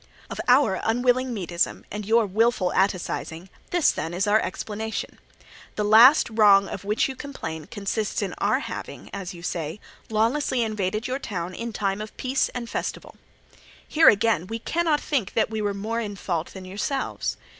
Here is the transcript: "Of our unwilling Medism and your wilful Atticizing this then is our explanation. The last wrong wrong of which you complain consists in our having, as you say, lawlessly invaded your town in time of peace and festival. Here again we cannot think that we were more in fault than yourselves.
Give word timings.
"Of 0.31 0.41
our 0.47 0.81
unwilling 0.83 1.31
Medism 1.31 1.83
and 1.91 2.07
your 2.07 2.25
wilful 2.25 2.73
Atticizing 2.73 3.49
this 3.69 3.91
then 3.91 4.15
is 4.15 4.25
our 4.25 4.39
explanation. 4.41 5.19
The 5.75 5.83
last 5.83 6.27
wrong 6.31 6.65
wrong 6.65 6.69
of 6.69 6.83
which 6.83 7.07
you 7.07 7.15
complain 7.15 7.65
consists 7.67 8.23
in 8.23 8.33
our 8.39 8.61
having, 8.61 9.11
as 9.13 9.35
you 9.35 9.43
say, 9.43 9.79
lawlessly 10.09 10.63
invaded 10.63 11.05
your 11.07 11.19
town 11.19 11.53
in 11.53 11.71
time 11.71 12.01
of 12.01 12.17
peace 12.17 12.49
and 12.55 12.67
festival. 12.67 13.15
Here 13.87 14.09
again 14.09 14.47
we 14.47 14.57
cannot 14.57 14.99
think 14.99 15.35
that 15.35 15.51
we 15.51 15.61
were 15.61 15.71
more 15.71 15.99
in 15.99 16.15
fault 16.15 16.47
than 16.53 16.65
yourselves. 16.65 17.37